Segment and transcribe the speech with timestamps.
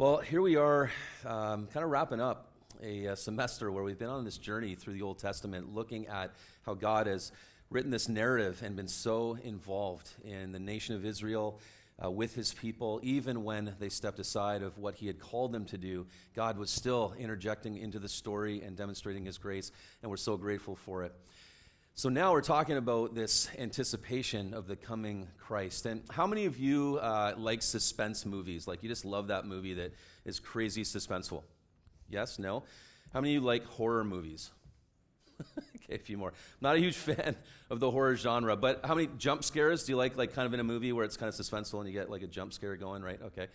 [0.00, 0.90] Well, here we are,
[1.26, 4.94] um, kind of wrapping up a, a semester where we've been on this journey through
[4.94, 6.30] the Old Testament, looking at
[6.64, 7.32] how God has
[7.68, 11.60] written this narrative and been so involved in the nation of Israel.
[12.02, 15.66] Uh, with his people, even when they stepped aside of what he had called them
[15.66, 19.70] to do, God was still interjecting into the story and demonstrating his grace,
[20.00, 21.14] and we're so grateful for it.
[21.94, 25.86] So now we're talking about this anticipation of the coming Christ.
[25.86, 28.66] And how many of you uh, like suspense movies?
[28.66, 29.92] Like you just love that movie that
[30.24, 31.42] is crazy suspenseful?
[32.08, 32.38] Yes?
[32.38, 32.64] No?
[33.12, 34.50] How many of you like horror movies?
[35.76, 36.32] okay, a few more.
[36.60, 37.36] Not a huge fan
[37.68, 40.16] of the horror genre, but how many jump scares do you like?
[40.16, 42.22] Like kind of in a movie where it's kind of suspenseful and you get like
[42.22, 43.20] a jump scare going, right?
[43.22, 43.48] Okay.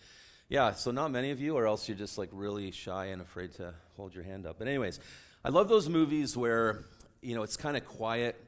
[0.48, 3.54] Yeah, so not many of you, or else you're just like really shy and afraid
[3.54, 4.56] to hold your hand up.
[4.58, 5.00] But, anyways,
[5.44, 6.84] I love those movies where
[7.26, 8.40] you know, it's kind of quiet.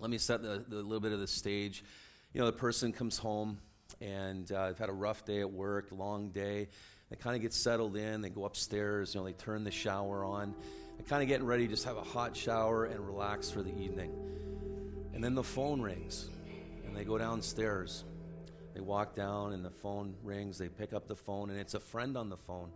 [0.00, 1.82] Let me set the, the little bit of the stage.
[2.32, 3.58] You know, the person comes home
[4.00, 6.68] and uh, they've had a rough day at work, long day.
[7.10, 8.22] They kind of get settled in.
[8.22, 9.12] They go upstairs.
[9.12, 10.54] You know, they turn the shower on.
[10.96, 14.12] They're kind of getting ready, just have a hot shower and relax for the evening.
[15.14, 16.30] And then the phone rings,
[16.86, 18.04] and they go downstairs.
[18.72, 20.58] They walk down, and the phone rings.
[20.58, 22.70] They pick up the phone, and it's a friend on the phone.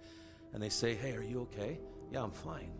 [0.52, 1.78] And they say, Hey, are you okay?
[2.10, 2.70] Yeah, I'm fine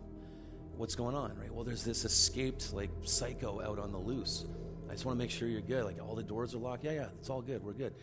[0.77, 1.51] what's going on, right?
[1.51, 4.45] Well, there's this escaped like psycho out on the loose.
[4.89, 5.83] I just want to make sure you're good.
[5.83, 6.83] Like all the doors are locked.
[6.83, 7.63] Yeah, yeah, it's all good.
[7.63, 7.93] We're good.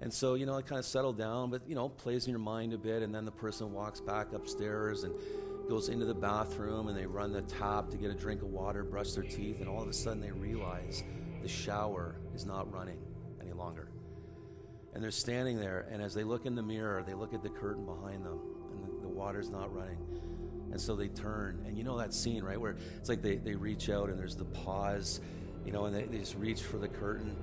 [0.00, 2.40] And so, you know, it kind of settled down, but, you know, plays in your
[2.40, 3.02] mind a bit.
[3.02, 5.14] And then the person walks back upstairs and
[5.68, 8.84] goes into the bathroom and they run the tap to get a drink of water,
[8.84, 9.60] brush their teeth.
[9.60, 11.02] And all of a sudden they realize
[11.42, 12.98] the shower is not running
[13.40, 13.88] any longer.
[14.94, 15.86] And they're standing there.
[15.90, 18.40] And as they look in the mirror, they look at the curtain behind them
[18.72, 19.98] and the, the water's not running.
[20.74, 22.60] And so they turn, and you know that scene, right?
[22.60, 25.20] Where it's like they, they reach out and there's the pause,
[25.64, 27.36] you know, and they, they just reach for the curtain.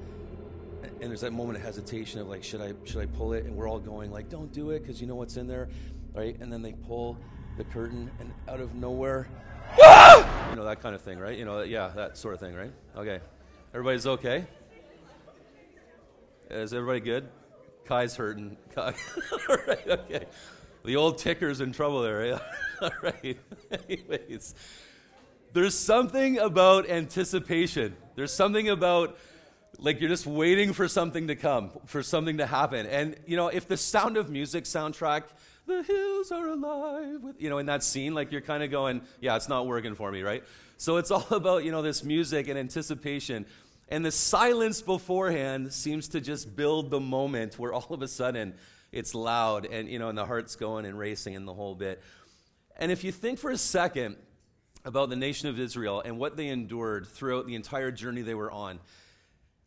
[0.83, 3.45] And there's that moment of hesitation of like, should I should I pull it?
[3.45, 5.69] And we're all going like, don't do it because you know what's in there,
[6.13, 6.37] right?
[6.41, 7.17] And then they pull
[7.55, 9.29] the curtain, and out of nowhere,
[9.77, 11.37] you know that kind of thing, right?
[11.37, 12.73] You know, yeah, that sort of thing, right?
[12.97, 13.21] Okay,
[13.73, 14.45] everybody's okay.
[16.49, 17.29] Is everybody good?
[17.85, 18.57] Kai's hurting.
[18.75, 18.93] Kai.
[19.49, 20.25] all right, okay.
[20.83, 22.31] The old ticker's in trouble there, right?
[22.33, 22.39] Eh?
[22.81, 23.37] All right.
[23.89, 24.55] Anyways,
[25.53, 27.95] there's something about anticipation.
[28.15, 29.17] There's something about
[29.77, 32.85] like you're just waiting for something to come, for something to happen.
[32.85, 35.23] And you know, if the Sound of Music soundtrack,
[35.65, 39.01] the hills are alive with you know, in that scene, like you're kind of going,
[39.19, 40.43] yeah, it's not working for me, right?
[40.77, 43.45] So it's all about, you know, this music and anticipation.
[43.89, 48.53] And the silence beforehand seems to just build the moment where all of a sudden
[48.91, 52.01] it's loud and you know and the heart's going and racing and the whole bit.
[52.77, 54.15] And if you think for a second
[54.83, 58.51] about the nation of israel and what they endured throughout the entire journey they were
[58.51, 58.79] on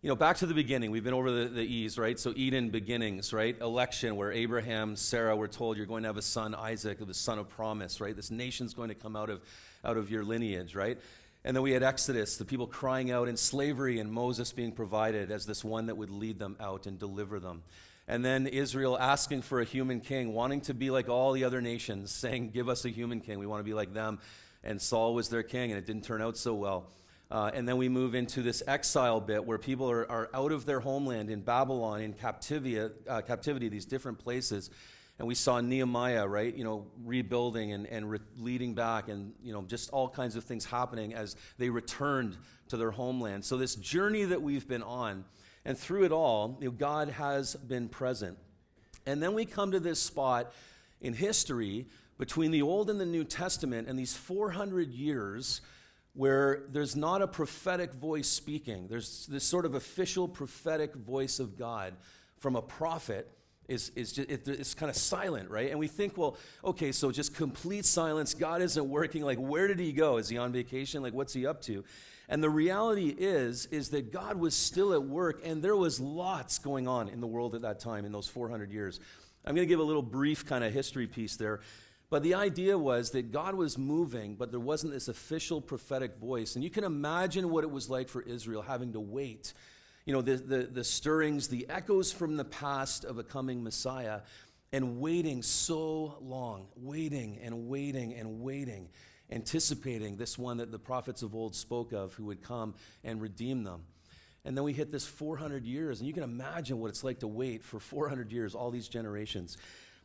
[0.03, 2.19] you know back to the beginning we've been over the, the e's right?
[2.19, 3.59] So eden beginnings right?
[3.61, 7.39] Election where abraham sarah were told you're going to have a son isaac the son
[7.39, 8.17] of promise right?
[8.17, 9.41] This nation's going to come out of
[9.85, 10.99] out of your lineage right?
[11.45, 15.31] And then we had Exodus, the people crying out in slavery, and Moses being provided
[15.31, 17.63] as this one that would lead them out and deliver them.
[18.07, 21.61] And then Israel asking for a human king, wanting to be like all the other
[21.61, 23.39] nations, saying, Give us a human king.
[23.39, 24.19] We want to be like them.
[24.63, 26.91] And Saul was their king, and it didn't turn out so well.
[27.31, 30.67] Uh, and then we move into this exile bit where people are, are out of
[30.67, 34.71] their homeland in Babylon, in captivity, uh, captivity, these different places.
[35.19, 39.53] And we saw Nehemiah, right, you know, rebuilding and, and re- leading back and, you
[39.53, 42.37] know, just all kinds of things happening as they returned
[42.69, 43.45] to their homeland.
[43.45, 45.25] So, this journey that we've been on
[45.65, 48.39] and through it all, you know, God has been present.
[49.07, 50.53] And then we come to this spot
[51.01, 51.87] in history
[52.19, 55.61] between the Old and the New Testament and these 400 years
[56.15, 58.87] where there's not a prophetic voice speaking.
[58.89, 61.95] There's this sort of official prophetic voice of God
[62.39, 63.31] from a prophet
[63.69, 65.71] is, is just, it, it's kind of silent, right?
[65.71, 68.35] And we think, well, okay, so just complete silence.
[68.35, 69.23] God isn't working.
[69.23, 70.19] Like, where did he go?
[70.19, 71.03] Is he on vacation?
[71.03, 71.85] Like, what's he up to?
[72.29, 76.59] And the reality is, is that God was still at work, and there was lots
[76.59, 79.01] going on in the world at that time, in those 400 years.
[79.45, 81.61] I'm going to give a little brief kind of history piece there.
[82.11, 86.55] But the idea was that God was moving, but there wasn't this official prophetic voice.
[86.55, 89.53] And you can imagine what it was like for Israel having to wait.
[90.07, 94.21] You know, the, the, the stirrings, the echoes from the past of a coming Messiah,
[94.73, 98.89] and waiting so long, waiting and waiting and waiting
[99.31, 103.65] anticipating this one that the prophets of old spoke of who would come and redeem
[103.65, 103.83] them.
[104.45, 107.27] And then we hit this 400 years, and you can imagine what it's like to
[107.27, 109.57] wait for 400 years, all these generations.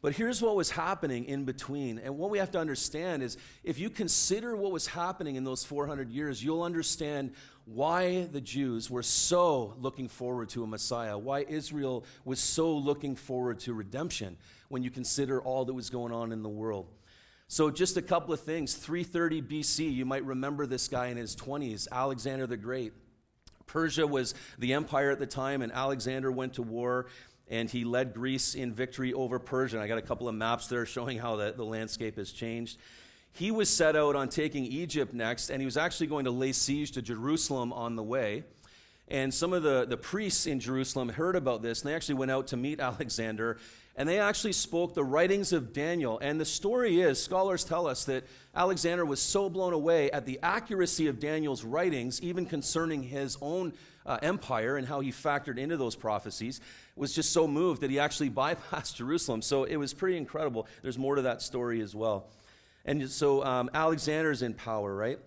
[0.01, 1.99] But here's what was happening in between.
[1.99, 5.65] And what we have to understand is if you consider what was happening in those
[5.65, 7.33] 400 years, you'll understand
[7.65, 13.15] why the Jews were so looking forward to a Messiah, why Israel was so looking
[13.15, 14.37] forward to redemption
[14.69, 16.87] when you consider all that was going on in the world.
[17.51, 18.75] So, just a couple of things.
[18.75, 22.93] 330 BC, you might remember this guy in his 20s, Alexander the Great.
[23.65, 27.07] Persia was the empire at the time, and Alexander went to war
[27.49, 29.77] and he led Greece in victory over Persia.
[29.77, 32.77] And I got a couple of maps there showing how the, the landscape has changed.
[33.31, 36.51] He was set out on taking Egypt next, and he was actually going to lay
[36.51, 38.43] siege to Jerusalem on the way.
[39.07, 42.31] And some of the, the priests in Jerusalem heard about this, and they actually went
[42.31, 43.57] out to meet Alexander,
[43.99, 46.19] and they actually spoke the writings of Daniel.
[46.19, 48.23] And the story is, scholars tell us that
[48.55, 53.73] Alexander was so blown away at the accuracy of Daniel's writings, even concerning his own
[54.05, 56.61] uh, empire and how he factored into those prophecies,
[56.95, 59.41] was just so moved that he actually bypassed Jerusalem.
[59.41, 60.65] So it was pretty incredible.
[60.81, 62.29] There's more to that story as well.
[62.85, 65.19] And so um, Alexander's in power, right?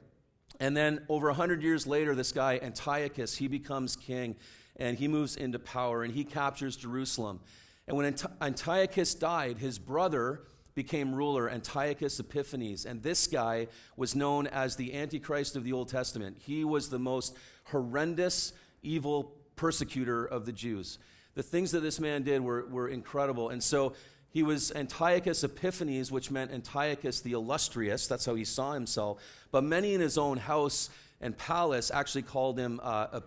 [0.61, 4.35] And then over 100 years later, this guy, Antiochus, he becomes king
[4.77, 7.41] and he moves into power and he captures Jerusalem.
[7.89, 10.43] And when Antiochus died, his brother
[10.75, 12.87] became ruler, Antiochus Epiphanes.
[12.87, 16.39] And this guy was known as the Antichrist of the Old Testament.
[16.39, 18.53] He was the most horrendous,
[18.83, 20.99] evil persecutor of the Jews.
[21.35, 23.51] The things that this man did were, were incredible.
[23.51, 23.95] And so
[24.31, 28.07] he was Antiochus Epiphanes, which meant Antiochus the illustrious.
[28.07, 29.23] That's how he saw himself.
[29.51, 30.89] But many in his own house
[31.23, 33.21] and Pallas actually called him uh,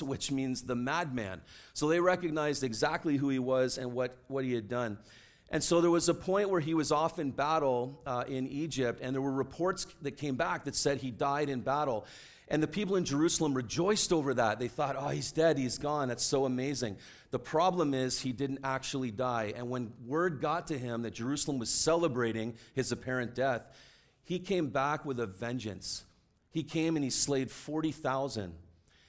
[0.00, 1.42] which means the madman.
[1.74, 4.98] So they recognized exactly who he was and what, what he had done.
[5.50, 9.00] And so there was a point where he was off in battle uh, in Egypt,
[9.02, 12.06] and there were reports that came back that said he died in battle.
[12.48, 14.58] And the people in Jerusalem rejoiced over that.
[14.58, 16.08] They thought, oh, he's dead, he's gone.
[16.08, 16.96] That's so amazing.
[17.32, 19.52] The problem is, he didn't actually die.
[19.56, 23.66] And when word got to him that Jerusalem was celebrating his apparent death,
[24.24, 26.04] he came back with a vengeance.
[26.56, 28.50] He came and he slayed 40,000.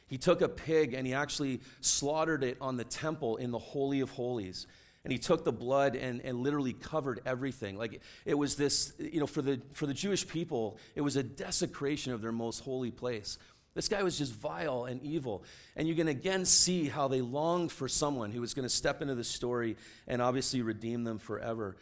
[0.07, 4.01] He took a pig and he actually slaughtered it on the temple in the Holy
[4.01, 4.67] of Holies
[5.05, 7.77] and he took the blood and, and literally covered everything.
[7.77, 11.23] Like it was this, you know, for the, for the Jewish people, it was a
[11.23, 13.37] desecration of their most holy place.
[13.75, 15.45] This guy was just vile and evil.
[15.77, 19.01] And you can again see how they longed for someone who was going to step
[19.01, 21.77] into the story and obviously redeem them forever.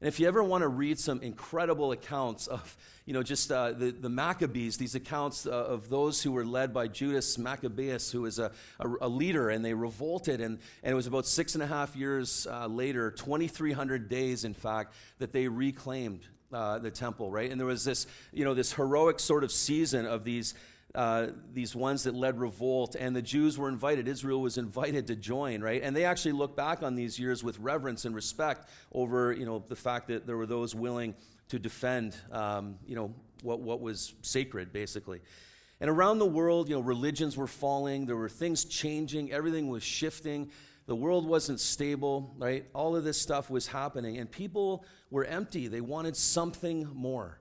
[0.00, 3.72] And if you ever want to read some incredible accounts of, you know, just uh,
[3.72, 8.22] the, the Maccabees, these accounts uh, of those who were led by Judas Maccabeus, who
[8.22, 10.40] was a, a, a, leader, and they revolted.
[10.40, 14.54] And, and it was about six and a half years uh, later, 2,300 days, in
[14.54, 16.20] fact, that they reclaimed
[16.52, 17.50] uh, the temple, right?
[17.50, 20.54] And there was this, you know, this heroic sort of season of these
[20.94, 24.08] uh, these ones that led revolt, and the Jews were invited.
[24.08, 25.82] Israel was invited to join, right?
[25.82, 29.62] And they actually look back on these years with reverence and respect over, you know,
[29.68, 31.14] the fact that there were those willing
[31.48, 35.20] to defend, um, you know, what, what was sacred, basically.
[35.80, 39.82] And around the world, you know, religions were falling, there were things changing, everything was
[39.82, 40.50] shifting.
[40.86, 42.66] The world wasn't stable, right?
[42.74, 45.68] All of this stuff was happening, and people were empty.
[45.68, 47.38] They wanted something more.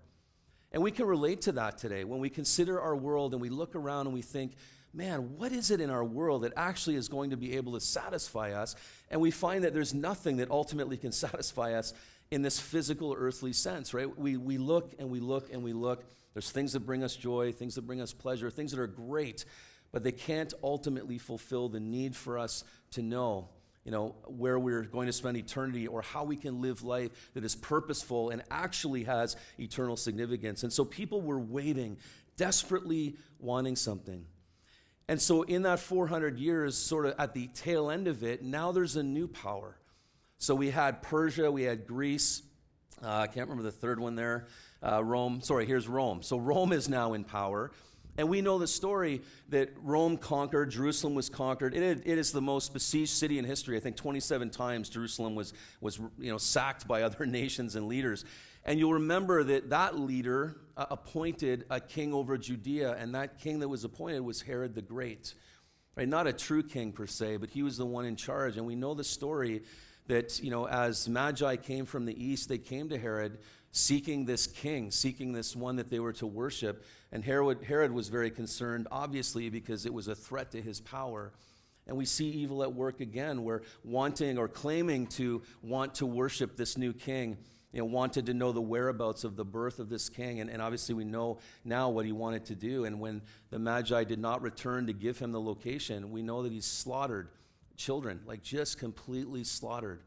[0.71, 3.75] And we can relate to that today when we consider our world and we look
[3.75, 4.53] around and we think,
[4.93, 7.79] man, what is it in our world that actually is going to be able to
[7.79, 8.75] satisfy us?
[9.09, 11.93] And we find that there's nothing that ultimately can satisfy us
[12.31, 14.17] in this physical, earthly sense, right?
[14.17, 16.03] We, we look and we look and we look.
[16.33, 19.45] There's things that bring us joy, things that bring us pleasure, things that are great,
[19.91, 23.49] but they can't ultimately fulfill the need for us to know
[23.87, 27.45] you know, where we're going to spend eternity or how we can live life that
[27.45, 30.63] is purposeful and actually has eternal significance.
[30.63, 31.95] And so people were waiting,
[32.35, 34.25] desperately wanting something.
[35.07, 38.73] And so, in that 400 years, sort of at the tail end of it, now
[38.73, 39.77] there's a new power.
[40.37, 42.41] So, we had Persia, we had Greece.
[43.01, 44.47] Uh, I can't remember the third one there.
[44.83, 45.39] Uh, Rome.
[45.39, 46.23] Sorry, here's Rome.
[46.23, 47.71] So, Rome is now in power.
[48.17, 51.75] And we know the story that Rome conquered, Jerusalem was conquered.
[51.75, 53.77] It, it is the most besieged city in history.
[53.77, 58.25] I think 27 times Jerusalem was, was you know, sacked by other nations and leaders.
[58.65, 63.59] And you'll remember that that leader uh, appointed a king over Judea, and that king
[63.59, 65.35] that was appointed was Herod the Great.
[65.95, 66.07] Right?
[66.07, 68.57] Not a true king per se, but he was the one in charge.
[68.57, 69.63] And we know the story
[70.07, 73.39] that, you know, as Magi came from the east, they came to Herod
[73.71, 76.85] seeking this king, seeking this one that they were to worship.
[77.11, 81.33] And Herod, Herod was very concerned, obviously, because it was a threat to his power.
[81.85, 86.57] And we see evil at work again, where wanting or claiming to want to worship
[86.57, 87.37] this new king,
[87.71, 90.39] you know, wanted to know the whereabouts of the birth of this king.
[90.39, 92.85] And, and obviously, we know now what he wanted to do.
[92.85, 93.21] And when
[93.51, 97.29] the Magi did not return to give him the location, we know that he slaughtered
[97.77, 100.01] children, like just completely slaughtered.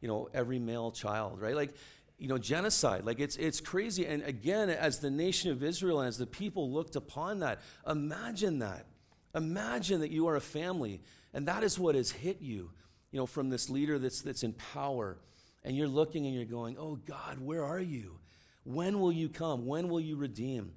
[0.00, 1.56] you know, every male child, right?
[1.56, 1.74] Like,
[2.18, 3.04] you know, genocide.
[3.04, 4.06] Like it's it's crazy.
[4.06, 8.60] And again, as the nation of Israel and as the people looked upon that, imagine
[8.60, 8.86] that.
[9.34, 11.02] Imagine that you are a family,
[11.34, 12.70] and that is what has hit you,
[13.10, 15.18] you know, from this leader that's that's in power.
[15.64, 18.18] And you're looking and you're going, Oh God, where are you?
[18.64, 19.66] When will you come?
[19.66, 20.72] When will you redeem?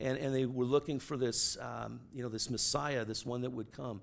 [0.00, 3.50] And, and they were looking for this, um, you know, this Messiah, this one that
[3.50, 4.00] would come.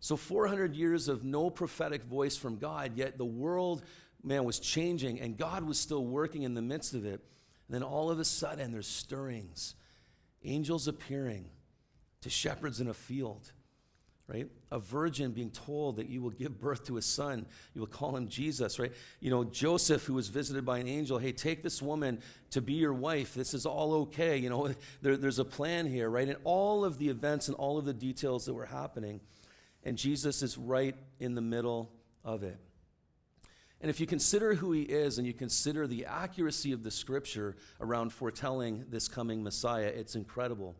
[0.00, 3.82] So 400 years of no prophetic voice from God, yet the world
[4.22, 7.20] man, was changing, and God was still working in the midst of it.
[7.68, 9.74] And then all of a sudden, there's stirrings,
[10.44, 11.46] angels appearing
[12.22, 13.52] to shepherds in a field,
[14.26, 14.48] right?
[14.70, 17.46] A virgin being told that you will give birth to a son.
[17.74, 18.92] You will call him Jesus, right?
[19.20, 22.74] You know, Joseph, who was visited by an angel, hey, take this woman to be
[22.74, 23.34] your wife.
[23.34, 24.36] This is all okay.
[24.36, 26.28] You know, there, there's a plan here, right?
[26.28, 29.20] And all of the events and all of the details that were happening.
[29.84, 31.90] And Jesus is right in the middle
[32.24, 32.58] of it.
[33.80, 37.56] And if you consider who he is and you consider the accuracy of the scripture
[37.80, 40.76] around foretelling this coming Messiah, it's incredible.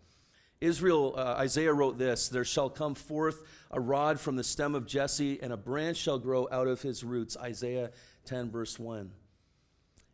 [0.61, 4.87] Israel, uh, Isaiah wrote this There shall come forth a rod from the stem of
[4.87, 7.37] Jesse, and a branch shall grow out of his roots.
[7.38, 7.90] Isaiah
[8.26, 9.11] 10, verse 1.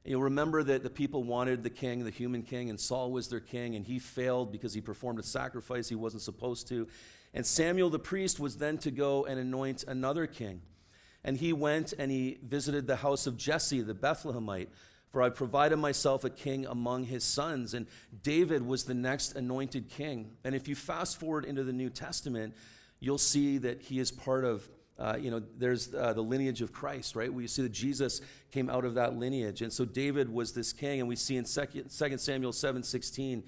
[0.06, 3.40] You'll remember that the people wanted the king, the human king, and Saul was their
[3.40, 6.86] king, and he failed because he performed a sacrifice he wasn't supposed to.
[7.34, 10.62] And Samuel the priest was then to go and anoint another king.
[11.25, 14.68] And he went and he visited the house of Jesse, the Bethlehemite.
[15.10, 17.75] For I provided myself a king among his sons.
[17.75, 17.86] And
[18.22, 20.30] David was the next anointed king.
[20.44, 22.54] And if you fast forward into the New Testament,
[23.00, 26.72] you'll see that he is part of, uh, you know, there's uh, the lineage of
[26.72, 27.32] Christ, right?
[27.32, 29.60] We see that Jesus came out of that lineage.
[29.60, 31.00] And so David was this king.
[31.00, 33.44] And we see in 2 Samuel 7 16,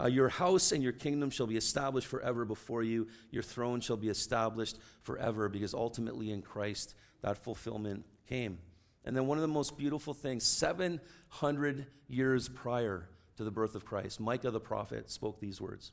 [0.00, 3.06] uh, your house and your kingdom shall be established forever before you.
[3.30, 8.58] Your throne shall be established forever, because ultimately in Christ, that fulfillment came.
[9.04, 13.84] And then one of the most beautiful things, 700 years prior to the birth of
[13.84, 15.92] Christ, Micah the prophet spoke these words.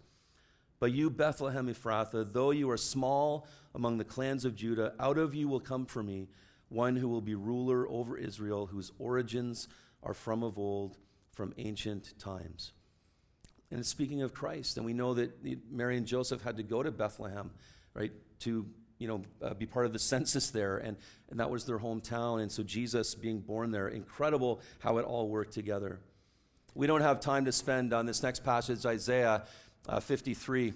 [0.79, 5.33] But you, Bethlehem Ephrathah, though you are small among the clans of Judah, out of
[5.33, 6.27] you will come for me
[6.69, 9.67] one who will be ruler over Israel, whose origins
[10.03, 10.97] are from of old,
[11.31, 12.73] from ancient times.
[13.71, 14.77] And it's speaking of Christ.
[14.77, 15.31] And we know that
[15.71, 17.51] Mary and Joseph had to go to Bethlehem,
[17.93, 18.65] right, to
[18.97, 20.95] you know, uh, be part of the census there, and,
[21.29, 22.41] and that was their hometown.
[22.41, 25.99] And so Jesus being born there, incredible how it all worked together.
[26.75, 29.43] We don't have time to spend on this next passage, Isaiah
[29.87, 30.73] uh, 53.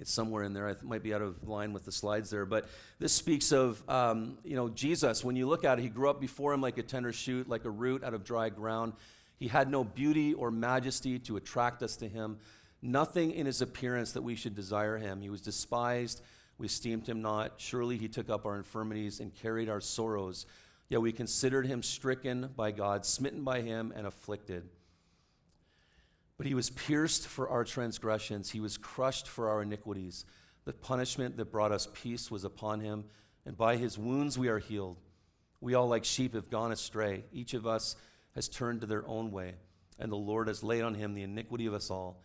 [0.00, 0.68] It's somewhere in there.
[0.68, 2.66] It might be out of line with the slides there, but
[2.98, 5.24] this speaks of um, you know Jesus.
[5.24, 7.64] When you look at it, he grew up before him like a tender shoot, like
[7.64, 8.94] a root out of dry ground.
[9.38, 12.38] He had no beauty or majesty to attract us to him.
[12.80, 15.20] Nothing in his appearance that we should desire him.
[15.20, 16.22] He was despised
[16.62, 17.54] we esteemed him not.
[17.56, 20.46] Surely he took up our infirmities and carried our sorrows.
[20.88, 24.68] Yet we considered him stricken by God, smitten by him, and afflicted.
[26.42, 30.24] But he was pierced for our transgressions, he was crushed for our iniquities.
[30.64, 33.04] The punishment that brought us peace was upon him,
[33.46, 34.98] and by his wounds we are healed.
[35.60, 37.26] We all, like sheep, have gone astray.
[37.32, 37.94] Each of us
[38.34, 39.54] has turned to their own way,
[40.00, 42.20] and the Lord has laid on him the iniquity of us all.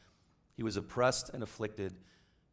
[0.56, 1.94] He was oppressed and afflicted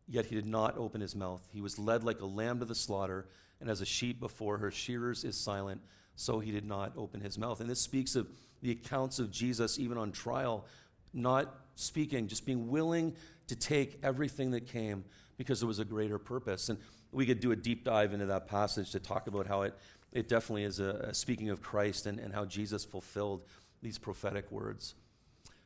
[0.07, 1.49] Yet he did not open his mouth.
[1.51, 3.27] He was led like a lamb to the slaughter,
[3.59, 5.81] and as a sheep before her shearers is silent,
[6.15, 7.61] so he did not open his mouth.
[7.61, 8.29] And this speaks of
[8.61, 10.67] the accounts of Jesus, even on trial,
[11.15, 13.15] not speaking, just being willing
[13.47, 15.05] to take everything that came
[15.37, 16.69] because there was a greater purpose.
[16.69, 16.79] And
[17.13, 19.75] we could do a deep dive into that passage to talk about how it,
[20.13, 23.43] it definitely is a, a speaking of Christ and, and how Jesus fulfilled
[23.83, 24.95] these prophetic words.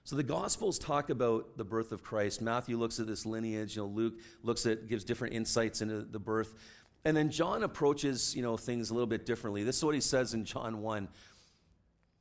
[0.05, 2.41] So the Gospels talk about the birth of Christ.
[2.41, 3.77] Matthew looks at this lineage.
[3.77, 6.55] You know, Luke looks at gives different insights into the birth,
[7.05, 9.65] and then John approaches you know things a little bit differently.
[9.65, 11.09] This is what he says in John one.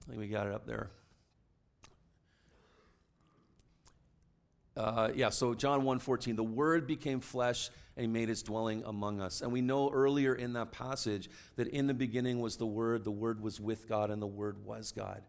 [0.04, 0.92] I think we got it up there.
[4.78, 9.20] Uh, yeah, so John 1.14, the Word became flesh and he made his dwelling among
[9.20, 9.42] us.
[9.42, 13.12] And we know earlier in that passage that in the beginning was the Word, the
[13.12, 15.24] Word was with God, and the Word was God.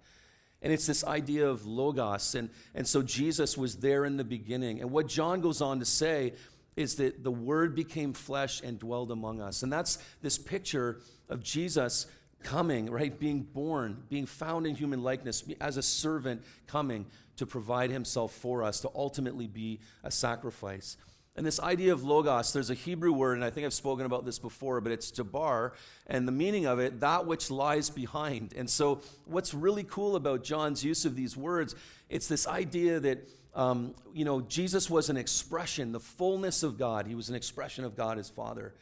[0.61, 2.35] And it's this idea of logos.
[2.35, 4.83] And, and so Jesus was there in the beginning.
[4.83, 6.35] And what John goes on to say
[6.77, 9.63] is that the Word became flesh and dwelled among us.
[9.63, 11.01] And that's this picture
[11.31, 12.07] of Jesus
[12.43, 13.19] coming, right?
[13.19, 17.07] Being born, being found in human likeness, as a servant coming
[17.39, 20.97] to provide himself for us, to ultimately be a sacrifice.
[21.39, 24.25] And this idea of logos, there's a Hebrew word, and I think I've spoken about
[24.25, 25.71] this before, but it's jabar,
[26.09, 28.55] and the meaning of it, that which lies behind.
[28.57, 31.77] And so, what's really cool about John's use of these words,
[32.09, 37.07] it's this idea that, um, you know, Jesus was an expression, the fullness of God.
[37.07, 38.75] He was an expression of God as Father.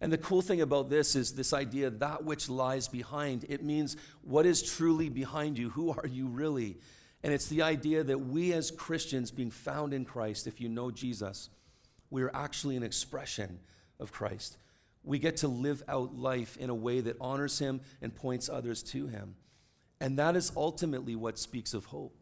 [0.00, 3.44] And the cool thing about this is this idea that which lies behind.
[3.50, 5.68] It means what is truly behind you?
[5.68, 6.78] Who are you really?
[7.22, 10.90] And it's the idea that we as Christians, being found in Christ, if you know
[10.90, 11.50] Jesus,
[12.08, 13.60] we are actually an expression
[13.98, 14.56] of Christ.
[15.02, 18.82] We get to live out life in a way that honors Him and points others
[18.84, 19.36] to Him.
[20.00, 22.16] And that is ultimately what speaks of hope.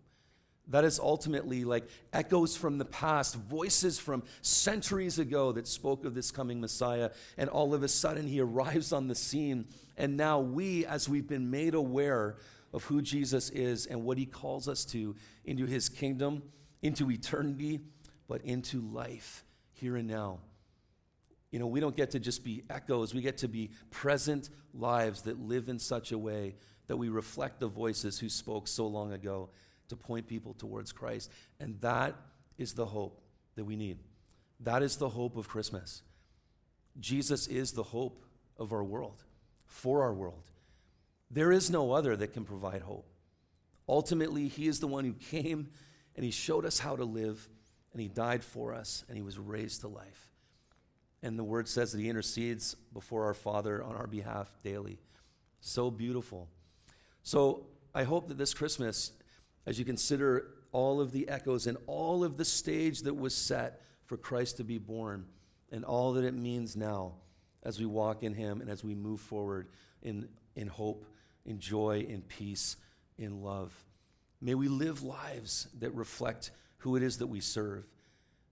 [0.71, 6.15] That is ultimately like echoes from the past, voices from centuries ago that spoke of
[6.15, 7.11] this coming Messiah.
[7.39, 9.67] And all of a sudden, he arrives on the scene.
[9.97, 12.37] And now we, as we've been made aware
[12.73, 16.43] of who Jesus is and what he calls us to into his kingdom,
[16.83, 17.81] into eternity,
[18.29, 20.39] but into life here and now.
[21.51, 25.23] You know, we don't get to just be echoes, we get to be present lives
[25.23, 26.57] that live in such a way
[26.89, 29.49] that we reflect the voices who spoke so long ago
[29.89, 31.31] to point people towards Christ.
[31.59, 32.15] And that
[32.59, 33.23] is the hope
[33.57, 33.99] that we need.
[34.61, 36.03] That is the hope of Christmas.
[37.01, 38.25] Jesus is the hope
[38.59, 39.23] of our world,
[39.65, 40.51] for our world.
[41.31, 43.09] There is no other that can provide hope.
[43.89, 45.69] Ultimately, He is the one who came
[46.17, 47.49] and He showed us how to live,
[47.93, 50.33] and He died for us, and He was raised to life.
[51.23, 54.99] And the Word says that He intercedes before our Father on our behalf daily.
[55.61, 56.49] So beautiful.
[57.23, 59.13] So I hope that this Christmas,
[59.67, 63.83] as you consider all of the echoes and all of the stage that was set
[64.07, 65.27] for Christ to be born
[65.71, 67.15] and all that it means now
[67.63, 69.69] as we walk in Him and as we move forward
[70.03, 71.05] in, in hope,
[71.49, 72.77] in joy, in peace,
[73.17, 73.73] in love.
[74.41, 77.87] May we live lives that reflect who it is that we serve.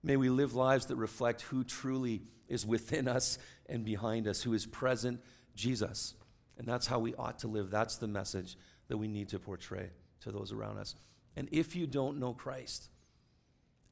[0.02, 3.38] May we live lives that reflect who truly is within us
[3.68, 5.20] and behind us, who is present,
[5.54, 6.14] Jesus.
[6.58, 7.70] And that's how we ought to live.
[7.70, 8.56] That's the message
[8.88, 9.90] that we need to portray
[10.22, 10.94] to those around us.
[11.36, 12.88] And if you don't know Christ,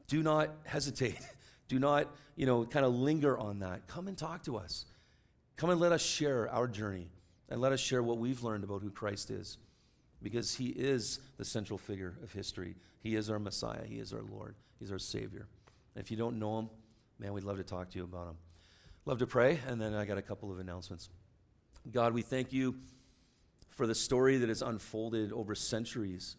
[0.09, 1.19] do not hesitate.
[1.67, 3.87] Do not, you know, kind of linger on that.
[3.87, 4.85] Come and talk to us.
[5.57, 7.09] Come and let us share our journey
[7.49, 9.59] and let us share what we've learned about who Christ is.
[10.23, 12.77] Because he is the central figure of history.
[13.01, 13.85] He is our Messiah.
[13.85, 14.55] He is our Lord.
[14.79, 15.47] He's our Savior.
[15.95, 16.71] And if you don't know him,
[17.19, 18.37] man, we'd love to talk to you about him.
[19.05, 21.11] Love to pray, and then I got a couple of announcements.
[21.93, 22.75] God, we thank you
[23.69, 26.37] for the story that has unfolded over centuries.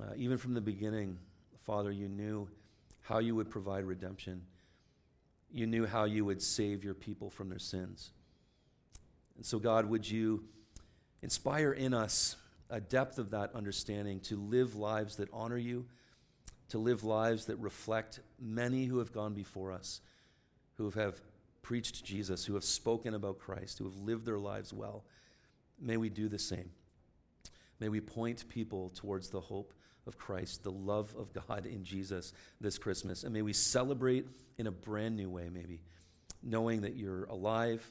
[0.00, 1.18] Uh, even from the beginning,
[1.60, 2.48] Father, you knew
[3.02, 4.42] how you would provide redemption.
[5.52, 8.12] You knew how you would save your people from their sins.
[9.36, 10.44] And so, God, would you
[11.22, 12.36] inspire in us
[12.70, 15.86] a depth of that understanding to live lives that honor you,
[16.70, 20.00] to live lives that reflect many who have gone before us,
[20.74, 21.20] who have
[21.60, 25.04] preached Jesus, who have spoken about Christ, who have lived their lives well.
[25.80, 26.70] May we do the same.
[27.78, 29.74] May we point people towards the hope
[30.06, 33.24] of Christ, the love of God in Jesus this Christmas.
[33.24, 34.26] And may we celebrate
[34.58, 35.82] in a brand new way, maybe,
[36.42, 37.88] knowing that you're alive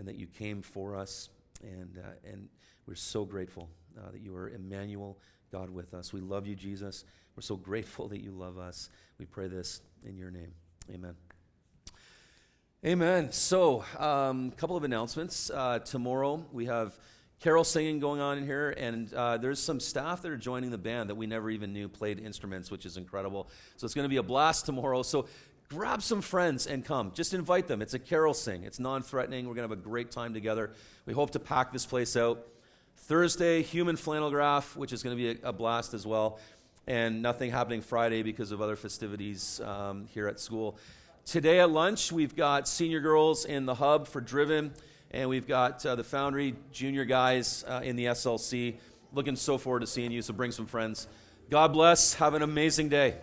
[0.00, 1.28] and that you came for us.
[1.62, 2.48] And, uh, and
[2.86, 5.18] we're so grateful uh, that you are Emmanuel,
[5.52, 6.10] God with us.
[6.10, 7.04] We love you, Jesus.
[7.36, 8.88] We're so grateful that you love us.
[9.18, 10.54] We pray this in your name.
[10.90, 11.14] Amen.
[12.82, 13.30] Amen.
[13.30, 15.50] So, a um, couple of announcements.
[15.50, 16.98] Uh, tomorrow we have
[17.40, 20.78] carol singing going on in here, and uh, there's some staff that are joining the
[20.78, 23.50] band that we never even knew played instruments, which is incredible.
[23.76, 25.02] So it's going to be a blast tomorrow.
[25.02, 25.26] So
[25.70, 27.12] grab some friends and come.
[27.14, 27.80] Just invite them.
[27.80, 28.64] It's a carol sing.
[28.64, 29.46] It's non-threatening.
[29.46, 30.72] We're going to have a great time together.
[31.06, 32.44] We hope to pack this place out.
[32.96, 36.40] Thursday, human flannel graph, which is going to be a, a blast as well,
[36.88, 40.76] and nothing happening Friday because of other festivities um, here at school.
[41.24, 44.72] Today at lunch, we've got senior girls in the hub for Driven,
[45.12, 48.74] and we've got uh, the Foundry junior guys uh, in the SLC.
[49.12, 51.06] Looking so forward to seeing you, so bring some friends.
[51.48, 52.14] God bless.
[52.14, 53.14] Have an amazing day.